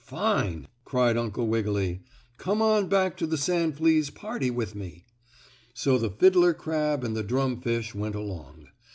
[0.00, 2.00] "Fine!" cried Uncle Wiggily.
[2.38, 5.04] "Come on back to the sand fleas' party with me."
[5.74, 8.68] So the fiddler crab and the drum fish went along.